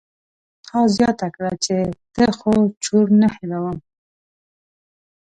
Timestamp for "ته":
2.15-2.25